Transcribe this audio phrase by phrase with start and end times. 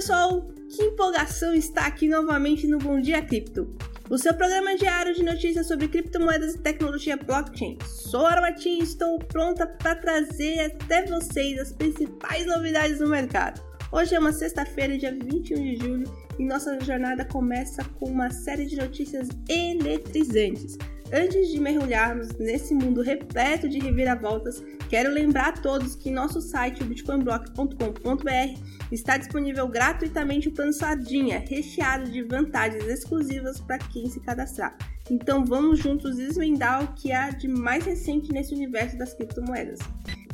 [0.00, 3.76] pessoal, que empolgação estar aqui novamente no Bom Dia Cripto,
[4.08, 7.76] o seu programa diário de notícias sobre criptomoedas e tecnologia blockchain.
[7.84, 13.60] Sou a Armatim e estou pronta para trazer até vocês as principais novidades no mercado.
[13.92, 18.64] Hoje é uma sexta-feira, dia 21 de julho, e nossa jornada começa com uma série
[18.64, 20.78] de notícias eletrizantes.
[21.12, 26.40] Antes de mergulharmos nesse mundo repleto de reviravoltas, quero lembrar a todos que em nosso
[26.40, 28.60] site, bitcoinblock.com.br,
[28.92, 34.76] está disponível gratuitamente o plano Sardinha, recheado de vantagens exclusivas para quem se cadastrar.
[35.10, 39.80] Então vamos juntos desvendar o que há de mais recente nesse universo das criptomoedas.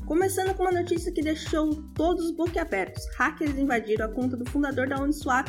[0.05, 5.01] Começando com uma notícia que deixou todos boquiabertos: hackers invadiram a conta do fundador da
[5.01, 5.49] Uniswap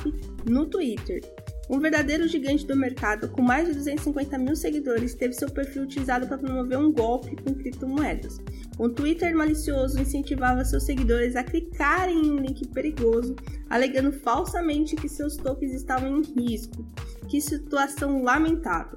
[0.49, 1.21] no Twitter.
[1.69, 6.25] Um verdadeiro gigante do mercado, com mais de 250 mil seguidores, teve seu perfil utilizado
[6.25, 8.39] para promover um golpe com criptomoedas.
[8.79, 13.35] Um Twitter malicioso incentivava seus seguidores a clicarem em um link perigoso,
[13.69, 16.85] alegando falsamente que seus tokens estavam em risco.
[17.27, 18.95] Que situação lamentável!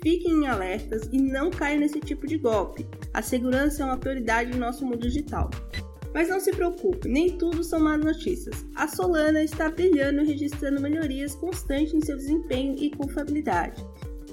[0.00, 2.86] Fiquem em alertas e não caiam nesse tipo de golpe.
[3.14, 5.50] A segurança é uma prioridade no nosso mundo digital.
[6.14, 8.64] Mas não se preocupe, nem tudo são más notícias.
[8.74, 13.84] A Solana está brilhando e registrando melhorias constantes em seu desempenho e confiabilidade.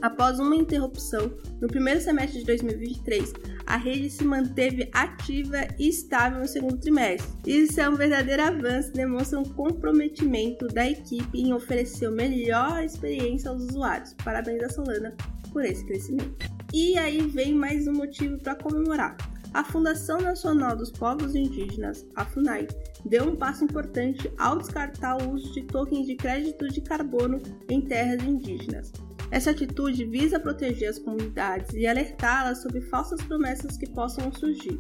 [0.02, 3.34] Após uma interrupção no primeiro semestre de 2023,
[3.66, 7.30] a rede se manteve ativa e estável no segundo trimestre.
[7.46, 12.84] Isso é um verdadeiro avanço e demonstra um comprometimento da equipe em oferecer a melhor
[12.84, 14.16] experiência aos usuários.
[14.24, 15.14] Parabéns à Solana
[15.52, 16.50] por esse crescimento.
[16.74, 19.18] E aí vem mais um motivo para comemorar.
[19.52, 22.68] A Fundação Nacional dos Povos Indígenas, a FUNAI,
[23.04, 27.82] deu um passo importante ao descartar o uso de tokens de crédito de carbono em
[27.82, 28.92] terras indígenas.
[29.32, 34.80] Essa atitude visa proteger as comunidades e alertá-las sobre falsas promessas que possam surgir.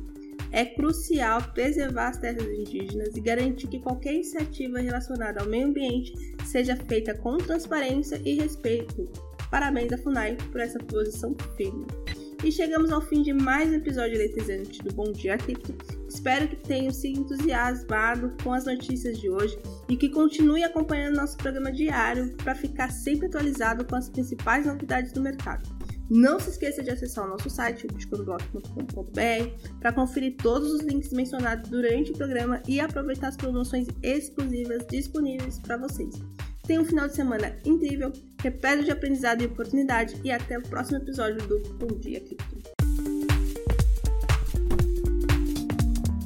[0.51, 6.13] É crucial preservar as terras indígenas e garantir que qualquer iniciativa relacionada ao meio ambiente
[6.45, 9.09] seja feita com transparência e respeito.
[9.49, 11.85] Parabéns à FUNAI por essa posição firme.
[12.41, 15.75] E chegamos ao fim de mais um episódio eletrizante do Bom Dia Cripto.
[16.07, 21.35] Espero que tenham se entusiasmado com as notícias de hoje e que continue acompanhando nosso
[21.35, 25.67] programa diário para ficar sempre atualizado com as principais novidades do mercado.
[26.09, 31.69] Não se esqueça de acessar o nosso site, bitcoinblock.com.br, para conferir todos os links mencionados
[31.69, 36.15] durante o programa e aproveitar as promoções exclusivas disponíveis para vocês.
[36.69, 38.13] Tenha um final de semana incrível,
[38.43, 42.68] repleto de aprendizado e oportunidade e até o próximo episódio do Bom Dia Cripto.